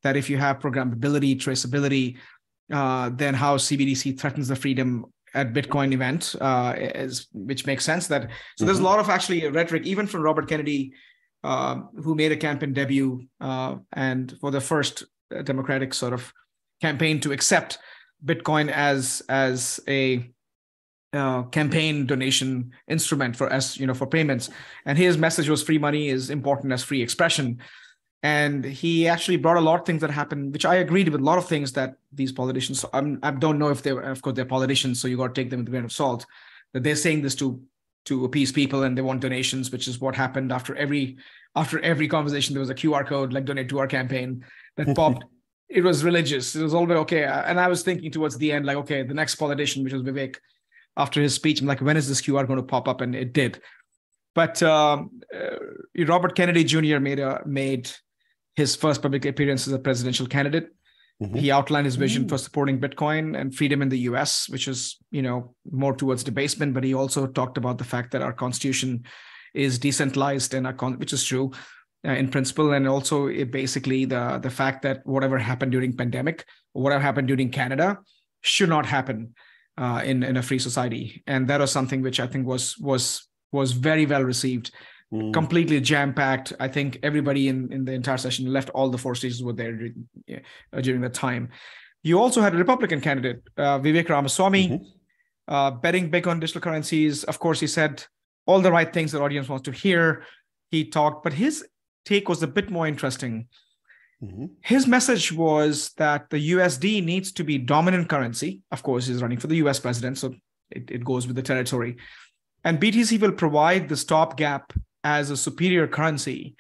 [0.03, 2.17] that if you have programmability, traceability,
[2.71, 8.07] uh, then how CBDC threatens the freedom at Bitcoin event, uh, is, which makes sense.
[8.07, 8.65] That so mm-hmm.
[8.65, 8.85] there's a mm-hmm.
[8.85, 10.93] lot of actually rhetoric, even from Robert Kennedy,
[11.43, 15.03] uh, who made a campaign debut uh, and for the first
[15.43, 16.33] Democratic sort of
[16.81, 17.77] campaign to accept
[18.23, 20.31] Bitcoin as as a
[21.13, 24.49] uh, campaign donation instrument for us, you know, for payments.
[24.85, 27.59] And his message was free money is important as free expression.
[28.23, 31.23] And he actually brought a lot of things that happened, which I agreed with a
[31.23, 32.85] lot of things that these politicians.
[32.93, 35.49] I'm, I don't know if they're, of course, they're politicians, so you got to take
[35.49, 36.25] them with a grain of salt.
[36.73, 37.59] That they're saying this to
[38.05, 41.17] to appease people and they want donations, which is what happened after every
[41.55, 42.53] after every conversation.
[42.53, 44.45] There was a QR code like donate to our campaign
[44.77, 45.25] that popped.
[45.69, 46.55] it was religious.
[46.55, 47.23] It was all very okay.
[47.23, 50.37] And I was thinking towards the end, like, okay, the next politician, which was Vivek,
[50.97, 51.61] after his speech.
[51.61, 53.01] I'm like, when is this QR going to pop up?
[53.01, 53.61] And it did.
[54.33, 56.99] But um, uh, Robert Kennedy Jr.
[56.99, 57.91] made a, made
[58.55, 60.69] his first public appearance as a presidential candidate.
[61.21, 61.35] Mm-hmm.
[61.35, 62.29] He outlined his vision mm-hmm.
[62.29, 66.73] for supporting Bitcoin and freedom in the U.S., which is you know more towards debasement.
[66.73, 69.03] But he also talked about the fact that our constitution
[69.53, 71.51] is decentralized and con- which is true
[72.07, 76.45] uh, in principle, and also it basically the the fact that whatever happened during pandemic,
[76.73, 77.99] or whatever happened during Canada,
[78.41, 79.33] should not happen
[79.77, 83.27] uh, in in a free society, and that was something which I think was was
[83.51, 84.71] was very well received.
[85.13, 85.33] Mm.
[85.33, 86.53] Completely jam packed.
[86.59, 88.69] I think everybody in, in the entire session left.
[88.69, 89.89] All the four stages were there
[90.31, 91.49] uh, during that time.
[92.01, 95.53] You also had a Republican candidate, uh, Vivek Ramaswamy, mm-hmm.
[95.53, 97.25] uh, betting big on digital currencies.
[97.25, 98.03] Of course, he said
[98.45, 100.23] all the right things the audience wants to hear.
[100.71, 101.65] He talked, but his
[102.05, 103.47] take was a bit more interesting.
[104.23, 104.45] Mm-hmm.
[104.61, 108.61] His message was that the USD needs to be dominant currency.
[108.71, 110.35] Of course, he's running for the US president, so
[110.69, 111.97] it, it goes with the territory.
[112.63, 116.55] And BTC will provide the stopgap as a superior currency,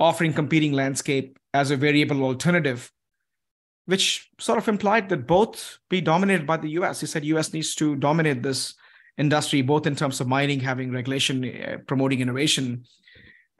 [0.00, 2.90] offering competing landscape as a variable alternative,
[3.84, 7.00] which sort of implied that both be dominated by the US.
[7.00, 8.74] He said US needs to dominate this
[9.18, 12.84] industry, both in terms of mining, having regulation, uh, promoting innovation.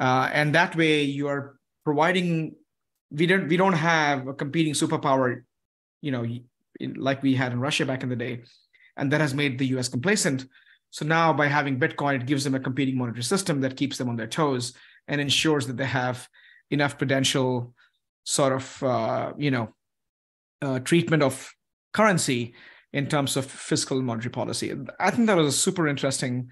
[0.03, 2.57] Uh, and that way you are providing
[3.13, 5.43] we don't we don't have a competing superpower,
[6.01, 6.25] you know,
[6.81, 8.43] in, like we had in Russia back in the day,
[8.97, 9.89] and that has made the U.S.
[9.89, 10.47] complacent.
[10.91, 14.09] So now, by having Bitcoin, it gives them a competing monetary system that keeps them
[14.09, 14.75] on their toes
[15.07, 16.29] and ensures that they have
[16.73, 17.73] enough prudential
[18.25, 19.73] sort of uh, you know
[20.63, 21.55] uh, treatment of
[21.93, 22.55] currency
[22.93, 24.75] in terms of fiscal monetary policy.
[24.99, 26.51] I think that was a super interesting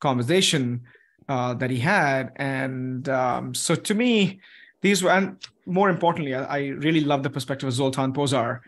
[0.00, 0.84] conversation
[1.28, 4.40] uh, that he had, and um, so to me,
[4.82, 5.36] these were, and
[5.66, 8.60] more importantly, I, I really love the perspective of Zoltan Pozsar,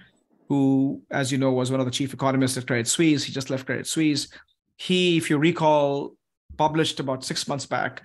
[0.48, 3.24] who, as you know, was one of the chief economists at Credit Suisse.
[3.24, 4.28] He just left Credit Suisse.
[4.76, 6.14] He, if you recall,
[6.56, 8.02] published about six months back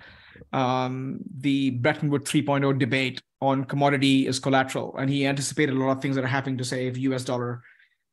[0.52, 4.96] um, the Bretton Woods 3.0 debate on commodity is collateral.
[4.98, 7.62] And he anticipated a lot of things that are happening to save US dollar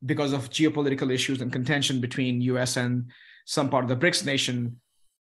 [0.07, 3.11] because of geopolitical issues and contention between US and
[3.45, 4.81] some part of the BRICS nation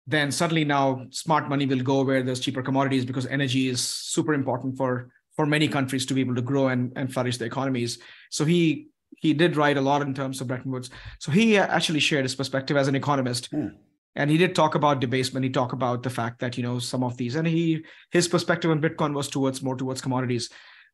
[0.06, 4.34] then suddenly now smart money will go where there's cheaper commodities because energy is super
[4.34, 7.98] important for for many countries to be able to grow and, and flourish their economies.
[8.30, 10.90] So he he did write a lot in terms of Bretton Woods.
[11.18, 13.46] So he actually shared his perspective as an economist.
[13.46, 13.68] Hmm.
[14.16, 15.44] And he did talk about debasement.
[15.44, 18.70] He talked about the fact that you know some of these, and he his perspective
[18.70, 20.50] on Bitcoin was towards more towards commodities,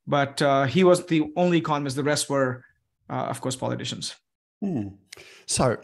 [0.06, 1.96] but uh, he was the only economist.
[1.96, 2.64] The rest were,
[3.10, 4.14] uh, of course, politicians.
[4.62, 4.88] Hmm.
[5.46, 5.76] So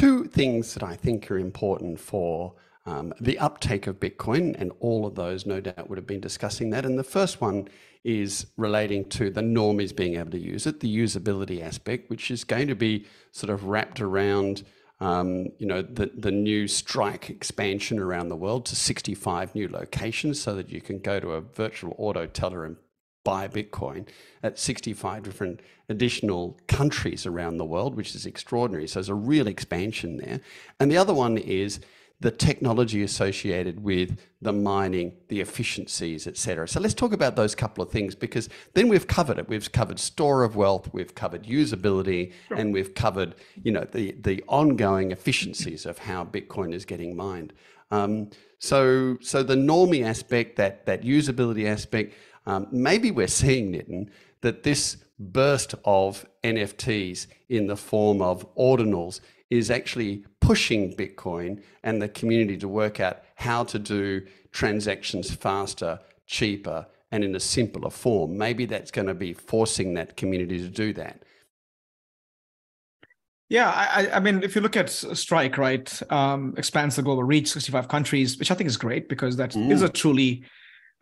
[0.00, 2.54] two things that I think are important for
[2.86, 6.70] um, the uptake of Bitcoin, and all of those no doubt would have been discussing
[6.70, 6.86] that.
[6.86, 7.68] And the first one
[8.02, 12.44] is relating to the normies being able to use it, the usability aspect, which is
[12.44, 14.64] going to be sort of wrapped around.
[15.00, 20.40] Um, you know the the new Strike expansion around the world to 65 new locations,
[20.40, 22.76] so that you can go to a virtual auto teller and
[23.24, 24.08] buy Bitcoin
[24.42, 28.86] at 65 different additional countries around the world, which is extraordinary.
[28.86, 30.40] So there's a real expansion there.
[30.78, 31.80] And the other one is
[32.20, 36.68] the technology associated with the mining, the efficiencies, etc.
[36.68, 39.48] So let's talk about those couple of things because then we've covered it.
[39.48, 42.58] We've covered store of wealth, we've covered usability, sure.
[42.58, 47.54] and we've covered you know the the ongoing efficiencies of how Bitcoin is getting mined.
[47.90, 52.14] Um, so so the normie aspect, that that usability aspect,
[52.46, 54.08] Um, maybe we're seeing, Nitin,
[54.40, 62.00] that this burst of NFTs in the form of ordinals is actually pushing Bitcoin and
[62.00, 64.22] the community to work out how to do
[64.52, 68.38] transactions faster, cheaper, and in a simpler form.
[68.38, 71.22] Maybe that's going to be forcing that community to do that.
[73.48, 77.50] Yeah, I, I mean, if you look at Strike, right, um, expands the global reach,
[77.50, 79.72] 65 countries, which I think is great because that mm.
[79.72, 80.44] is a truly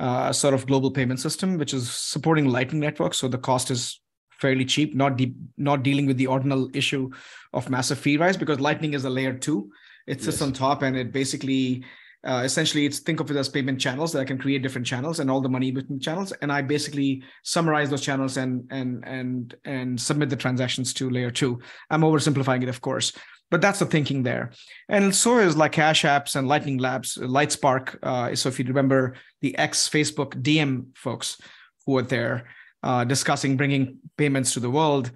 [0.00, 3.14] uh, sort of global payment system, which is supporting Lightning Network.
[3.14, 7.10] So the cost is fairly cheap, not de- not dealing with the ordinal issue
[7.52, 9.70] of massive fee rise because Lightning is a layer two.
[10.06, 10.42] It sits yes.
[10.42, 11.84] on top and it basically
[12.26, 15.20] uh, essentially it's think of it as payment channels that I can create different channels
[15.20, 19.54] and all the money between channels, and I basically summarize those channels and and and
[19.64, 21.60] and submit the transactions to layer two.
[21.90, 23.12] I'm oversimplifying it, of course,
[23.50, 24.50] but that's the thinking there.
[24.88, 27.96] And so is like Cash Apps and Lightning Labs, Lightspark.
[28.02, 31.40] Uh, so if you remember the ex Facebook Diem folks
[31.86, 32.48] who were there
[32.82, 35.12] uh, discussing bringing payments to the world,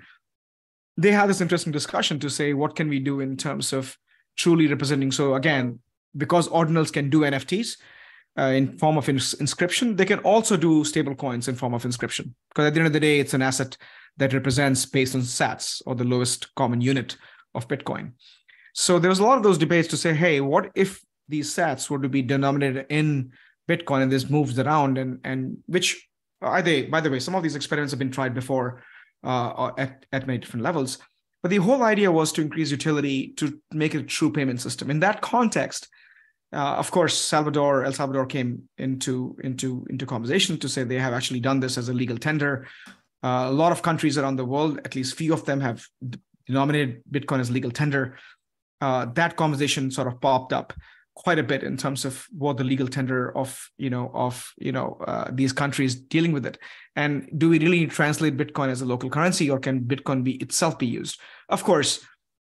[0.96, 3.98] they had this interesting discussion to say what can we do in terms of
[4.36, 5.10] truly representing.
[5.10, 5.80] So again,
[6.16, 7.77] because ordinals can do NFTs
[8.38, 11.85] uh, in form of ins- inscription, they can also do stable coins in form of
[11.85, 12.35] inscription.
[12.51, 13.77] Because at the end of the day, it's an asset
[14.16, 17.16] that represents based on Sats or the lowest common unit
[17.55, 18.12] of Bitcoin.
[18.75, 21.90] So there was a lot of those debates to say, hey, what if these Sats
[21.90, 23.33] were to be denominated in
[23.68, 26.09] Bitcoin and this moves around and and which
[26.40, 26.83] are they?
[26.83, 28.83] By the way, some of these experiments have been tried before
[29.22, 30.98] uh, at at many different levels.
[31.42, 34.90] But the whole idea was to increase utility to make it a true payment system.
[34.90, 35.88] In that context,
[36.52, 41.14] uh, of course, Salvador, El Salvador came into into into conversation to say they have
[41.14, 42.66] actually done this as a legal tender.
[43.24, 45.86] Uh, a lot of countries around the world, at least few of them, have
[46.46, 48.18] denominated Bitcoin as legal tender.
[48.80, 50.72] Uh, that conversation sort of popped up
[51.14, 54.72] quite a bit in terms of what the legal tender of you know of you
[54.72, 56.58] know uh, these countries dealing with it
[56.96, 60.78] and do we really translate bitcoin as a local currency or can bitcoin be itself
[60.78, 62.02] be used of course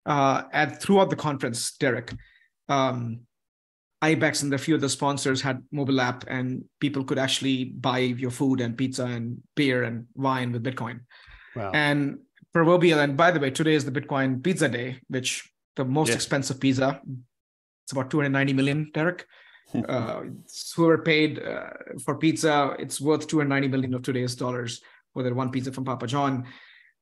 [0.08, 2.14] uh, at throughout the conference derek
[2.68, 3.22] um,
[4.02, 8.00] ibex and a few of the sponsors had mobile app and people could actually buy
[8.00, 11.02] your food and pizza and beer and wine with bitcoin
[11.56, 11.72] wow.
[11.74, 12.20] and
[12.54, 16.16] proverbial and by the way today is the bitcoin pizza day which the most yes.
[16.16, 17.02] expensive pizza
[17.90, 19.24] it's about 290 million, Deryck.
[19.90, 20.22] uh,
[20.76, 21.72] whoever paid uh,
[22.06, 24.82] for pizza, it's worth 290 million of today's dollars
[25.12, 26.46] for that one pizza from Papa John.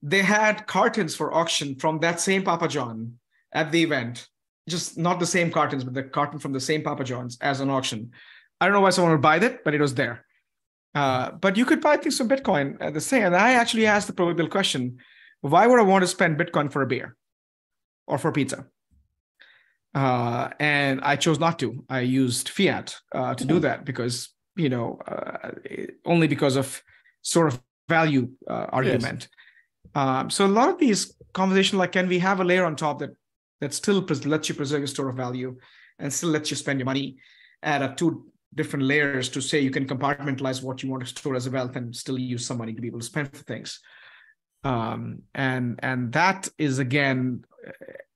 [0.01, 3.19] They had cartons for auction from that same Papa John
[3.51, 4.29] at the event,
[4.67, 7.69] just not the same cartons, but the carton from the same Papa John's as an
[7.69, 8.11] auction.
[8.59, 10.25] I don't know why someone would buy that, but it was there.
[10.95, 13.23] Uh, but you could buy things from Bitcoin at the same.
[13.23, 14.97] And I actually asked the proverbial question:
[15.41, 17.15] Why would I want to spend Bitcoin for a beer
[18.07, 18.65] or for pizza?
[19.97, 21.83] uh, and I chose not to.
[21.89, 25.51] I used fiat uh, to do that because you know uh,
[26.05, 26.83] only because of
[27.23, 29.27] sort of value uh, argument.
[29.27, 29.29] Yes.
[29.95, 32.99] Um, so a lot of these conversations, like can we have a layer on top
[32.99, 33.11] that
[33.61, 35.57] that still lets you preserve your store of value
[35.99, 37.17] and still lets you spend your money
[37.63, 41.35] at a two different layers to say you can compartmentalize what you want to store
[41.35, 43.79] as a wealth and still use some money to be able to spend for things.
[44.63, 47.45] Um, and and that is again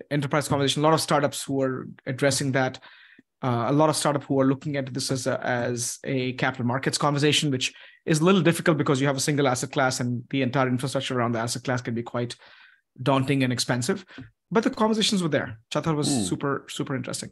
[0.09, 0.81] enterprise conversation.
[0.81, 2.79] A lot of startups who are addressing that.
[3.43, 6.63] Uh, a lot of startup who are looking at this as a, as a capital
[6.63, 7.73] markets conversation, which
[8.05, 11.17] is a little difficult because you have a single asset class and the entire infrastructure
[11.17, 12.35] around the asset class can be quite
[13.01, 14.05] daunting and expensive.
[14.51, 15.57] But the conversations were there.
[15.67, 16.23] Which I thought was mm.
[16.27, 17.31] super super interesting.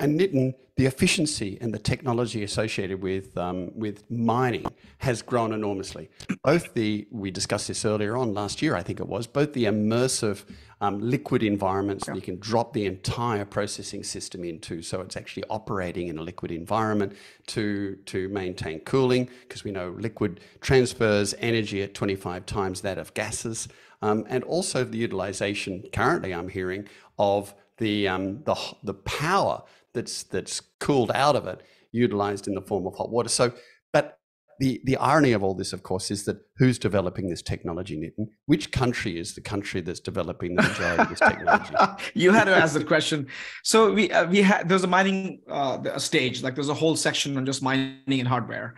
[0.00, 4.66] And Nitin, the efficiency and the technology associated with um, with mining
[4.98, 6.08] has grown enormously.
[6.42, 9.64] Both the we discussed this earlier on last year, I think it was, both the
[9.64, 10.44] immersive
[10.80, 12.14] um, liquid environments yeah.
[12.14, 16.50] you can drop the entire processing system into, so it's actually operating in a liquid
[16.50, 17.12] environment
[17.48, 23.12] to to maintain cooling, because we know liquid transfers energy at 25 times that of
[23.14, 23.68] gases,
[24.02, 26.88] and also the utilization currently I'm hearing
[27.18, 29.62] of the um, the the power
[29.94, 31.62] that's that's cooled out of it
[31.92, 33.28] utilized in the form of hot water.
[33.28, 33.52] So,
[33.92, 34.18] but
[34.58, 38.28] the the irony of all this, of course, is that who's developing this technology, Nitin?
[38.46, 41.74] Which country is the country that's developing the majority of this technology?
[42.14, 43.28] you had to ask that question.
[43.62, 47.36] So we uh, we had there's a mining uh, stage, like there's a whole section
[47.36, 48.74] on just mining and hardware.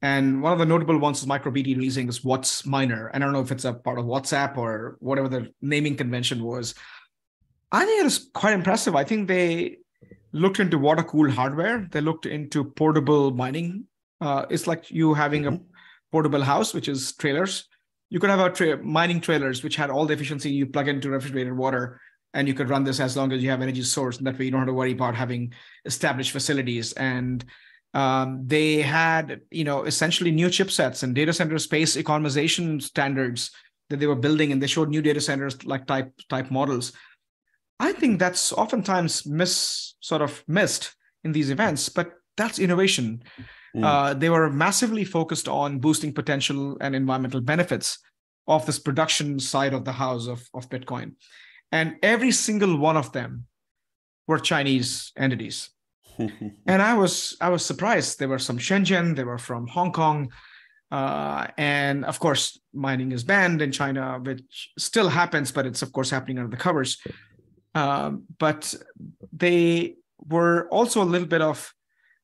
[0.00, 3.10] And one of the notable ones is MicroBT releasing this WhatsMiner.
[3.12, 6.74] I don't know if it's a part of WhatsApp or whatever the naming convention was.
[7.72, 8.94] I think it is quite impressive.
[8.94, 9.78] I think they
[10.32, 11.88] looked into water cool hardware.
[11.90, 13.84] They looked into portable mining.
[14.20, 15.54] Uh, it's like you having mm-hmm.
[15.54, 15.60] a
[16.12, 17.66] portable house, which is trailers.
[18.10, 20.50] You could have a tra- mining trailers, which had all the efficiency.
[20.50, 22.00] You plug into refrigerated water,
[22.34, 24.18] and you could run this as long as you have energy source.
[24.18, 25.52] And that way, you don't have to worry about having
[25.84, 26.92] established facilities.
[26.94, 27.44] And
[27.94, 33.50] Um, they had, you know, essentially new chipsets and data center space economization standards
[33.88, 36.92] that they were building, and they showed new data centers like type type models.
[37.80, 43.22] I think that's oftentimes miss sort of missed in these events, but that's innovation.
[43.74, 43.84] Mm.
[43.84, 47.98] Uh, they were massively focused on boosting potential and environmental benefits
[48.46, 51.12] of this production side of the house of, of Bitcoin.
[51.70, 53.46] And every single one of them
[54.26, 55.70] were Chinese entities.
[56.66, 58.18] And I was I was surprised.
[58.18, 60.32] There were some Shenzhen, they were from Hong Kong,
[60.90, 65.92] uh, and of course mining is banned in China, which still happens, but it's of
[65.92, 66.98] course happening under the covers.
[67.74, 68.74] Um, but
[69.32, 71.72] they were also a little bit of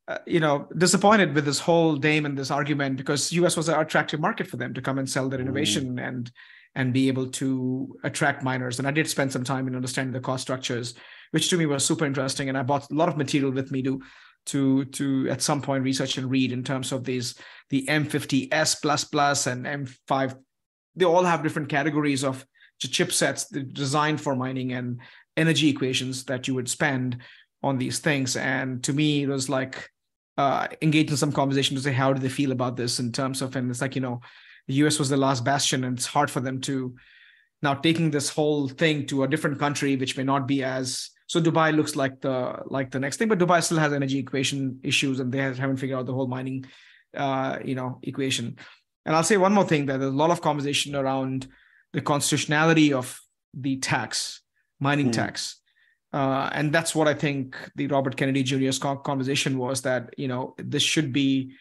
[0.09, 3.79] uh, you know disappointed with this whole DAME and this argument because us was an
[3.79, 6.07] attractive market for them to come and sell their innovation mm.
[6.07, 6.31] and
[6.75, 10.21] and be able to attract miners and i did spend some time in understanding the
[10.21, 10.95] cost structures
[11.35, 13.83] which to me was super interesting and i bought a lot of material with me
[13.83, 14.01] to
[14.47, 17.35] to to at some point research and read in terms of these
[17.71, 20.37] the m50s plus plus and m5
[20.97, 22.47] they all have different categories of
[22.83, 25.01] chipsets designed for mining and
[25.37, 27.19] energy equations that you would spend
[27.63, 28.37] on these things.
[28.37, 29.91] And to me it was like
[30.37, 33.41] uh, engage in some conversation to say how do they feel about this in terms
[33.41, 34.21] of and it's like you know
[34.67, 36.95] the us was the last bastion and it's hard for them to
[37.63, 41.41] now taking this whole thing to a different country which may not be as so
[41.41, 45.21] dubai looks like the like the next thing but dubai still has energy equation issues
[45.21, 46.65] and they haven't figured out the whole mining
[47.17, 48.57] uh, you know equation
[49.07, 51.47] and i'll say one more thing that there's a lot of conversation around
[51.93, 53.21] the constitutionality of
[53.55, 54.43] the tax
[54.81, 55.13] mining mm.
[55.13, 55.61] tax
[56.15, 60.55] uh, and that's what I think the Robert Kennedy Jr.'s conversation was that you know
[60.59, 61.55] this should be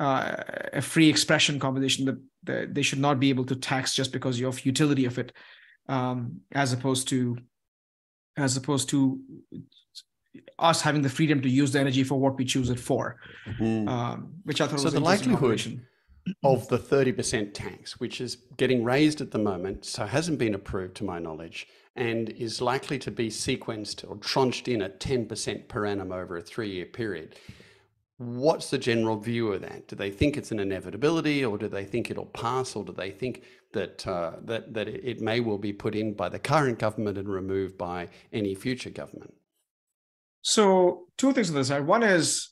[0.00, 0.34] uh,
[0.72, 4.40] a free expression conversation that, that, they should not be able to tax just because
[4.40, 5.32] of utility of it,
[5.88, 7.36] um, as opposed to
[8.38, 9.20] as opposed to
[10.58, 13.88] us having the freedom to use the energy for what we choose it for, mm-hmm.
[13.88, 15.80] um, which I thought so was the likelihood
[16.44, 20.94] of the 30% tax, which is getting raised at the moment, so hasn't been approved
[20.96, 25.86] to my knowledge, and is likely to be sequenced or tranched in at 10% per
[25.86, 27.36] annum over a three year period.
[28.18, 29.86] What's the general view of that?
[29.86, 33.10] Do they think it's an inevitability, or do they think it'll pass, or do they
[33.10, 37.18] think that uh, that that it may well be put in by the current government
[37.18, 39.34] and removed by any future government?
[40.42, 41.86] So, two things on this side.
[41.86, 42.50] One is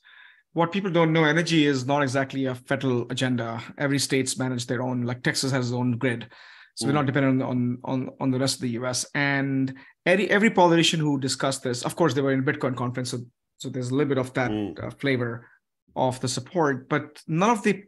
[0.57, 4.81] what people don't know energy is not exactly a federal agenda every state's manage their
[4.81, 6.27] own like texas has its own grid
[6.75, 6.89] so mm.
[6.89, 7.09] we're not mm.
[7.09, 9.75] dependent on, on on the rest of the us and
[10.07, 13.19] every, every politician who discussed this of course they were in bitcoin conference so,
[13.59, 14.83] so there's a little bit of that mm.
[14.83, 15.47] uh, flavor
[15.95, 17.83] of the support but none of the,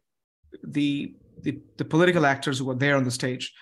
[0.62, 3.53] the the the political actors who were there on the stage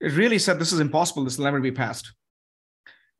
[0.00, 2.12] it really said this is impossible this will never be passed.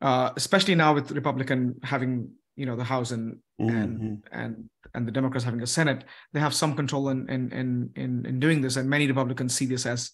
[0.01, 3.71] Uh, especially now with republican having you know the house and mm-hmm.
[3.71, 7.91] and and and the democrats having a senate they have some control in in in
[7.95, 8.77] in, in doing this.
[8.77, 10.11] And many republicans see this as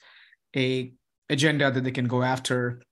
[0.55, 0.93] a
[1.31, 2.83] agenda that they can go after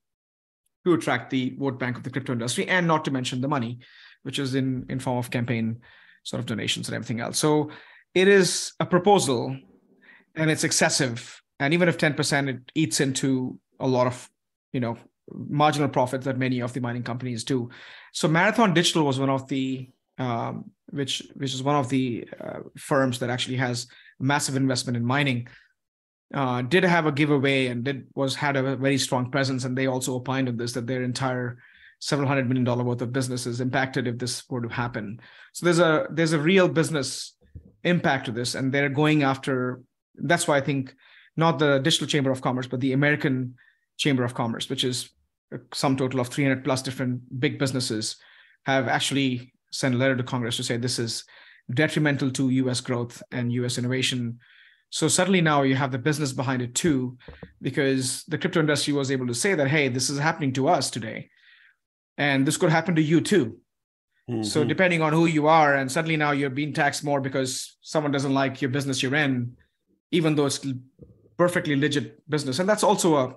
[0.85, 3.79] to attract the vote bank of the crypto industry and not to mention the money
[4.23, 5.81] which is in in form of campaign
[6.25, 7.39] sort of donations and everything else.
[7.39, 7.71] So
[8.15, 9.57] it is a proposal
[10.37, 14.31] and it's excessive and even if 10% it eats into a lot of
[14.73, 14.97] you know
[15.33, 17.69] marginal profits that many of the mining companies do.
[18.13, 22.61] So Marathon Digital was one of the um, which which is one of the uh,
[22.79, 23.87] firms that actually has
[24.19, 25.49] massive investment in mining.
[26.35, 29.87] Uh, did have a giveaway and did was had a very strong presence, and they
[29.87, 31.59] also opined on this that their entire
[31.99, 35.21] several hundred million dollar worth of business is impacted if this were to happen.
[35.53, 37.35] So there's a there's a real business
[37.85, 39.81] impact to this, and they're going after.
[40.19, 40.95] That's why I think
[41.37, 43.55] not the Digital Chamber of Commerce, but the American
[43.99, 45.11] Chamber of Commerce, which is
[45.73, 48.17] some total of 300 plus different big businesses
[48.65, 51.25] have actually sent a letter to Congress to say this is
[51.73, 54.39] detrimental to US growth and US innovation.
[54.91, 57.19] So suddenly now you have the business behind it too,
[57.61, 60.91] because the crypto industry was able to say that, hey, this is happening to us
[60.91, 61.29] today.
[62.19, 63.59] And this could happen to you too.
[64.31, 64.43] Mm-hmm.
[64.43, 68.13] So depending on who you are, and suddenly now you're being taxed more because someone
[68.13, 69.57] doesn't like your business you're in,
[70.11, 70.65] even though it's
[71.37, 72.59] perfectly legit business.
[72.59, 73.35] And that's also a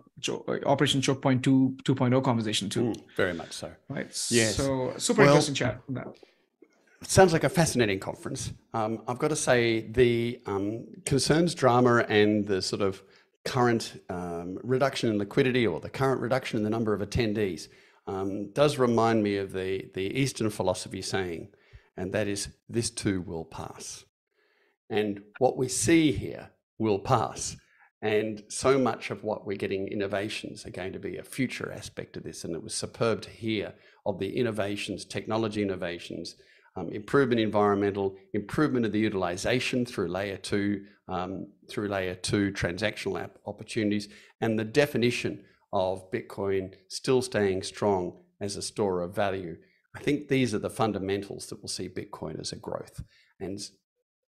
[0.66, 2.84] operation choke point 2 2.0 conversation too.
[2.84, 3.72] Mm, very much so.
[3.90, 4.08] Right.
[4.30, 4.56] Yes.
[4.56, 6.08] So super well, interesting chat on that.
[7.02, 8.54] sounds like a fascinating conference.
[8.74, 13.04] Um, i've got to say the um, concerns drama and the sort of
[13.46, 17.68] current um, reduction in liquidity or the current reduction in the number of attendees
[18.06, 21.50] um, does remind me of the, the eastern philosophy saying
[22.00, 24.06] and that is this too will pass.
[24.90, 26.50] And what we see here
[26.80, 27.56] will pass
[28.02, 32.16] and so much of what we're getting innovations are going to be a future aspect
[32.16, 32.46] of this.
[32.46, 33.74] And it was superb to hear
[34.06, 36.36] of the innovations, technology innovations
[36.76, 43.22] um, improvement environmental, improvement of the utilization through layer two, um, through layer two transactional
[43.22, 44.10] app opportunities,
[44.42, 49.58] and the definition of Bitcoin still staying strong as a store of value.
[49.96, 53.04] I think these are the fundamentals that will see Bitcoin as a growth.
[53.40, 53.60] And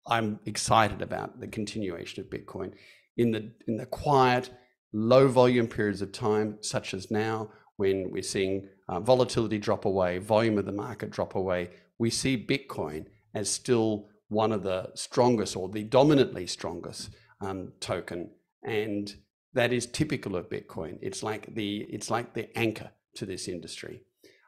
[0.07, 2.73] I'm excited about the continuation of Bitcoin
[3.17, 4.49] in the in the quiet,
[4.93, 10.17] low volume periods of time, such as now, when we're seeing uh, volatility drop away,
[10.17, 15.55] volume of the market drop away, we see Bitcoin as still one of the strongest
[15.55, 17.09] or the dominantly strongest
[17.41, 18.29] um, token,
[18.63, 19.15] and
[19.53, 20.97] that is typical of Bitcoin.
[21.01, 24.01] It's like the it's like the anchor to this industry.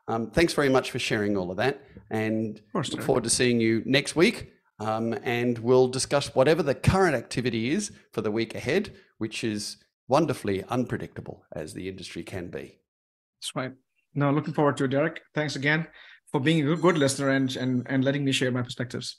[0.09, 3.59] Um, thanks very much for sharing all of that, and course, look forward to seeing
[3.59, 4.53] you next week.
[4.79, 9.77] Um, and we'll discuss whatever the current activity is for the week ahead, which is
[10.07, 12.79] wonderfully unpredictable as the industry can be.
[13.39, 13.73] That's right.
[14.13, 15.17] No, looking forward to it, Deryck.
[15.33, 15.87] Thanks again
[16.31, 19.17] for being a good, good listener and, and, and letting me share my perspectives.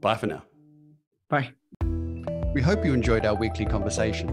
[0.00, 0.42] Bye for now.
[1.28, 1.52] Bye.
[2.54, 4.28] We hope you enjoyed our weekly conversation.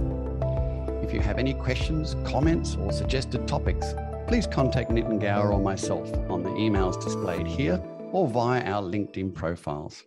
[1.03, 3.93] If you have any questions, comments, or suggested topics,
[4.27, 7.81] please contact Nitin Gaur or myself on the emails displayed here
[8.16, 10.01] or via our LinkedIn profiles.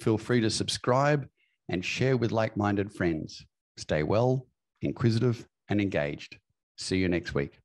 [0.00, 1.28] Feel free to subscribe
[1.68, 3.46] and share with like minded friends.
[3.76, 4.48] Stay well,
[4.82, 6.36] inquisitive, and engaged.
[6.78, 7.60] See you next week.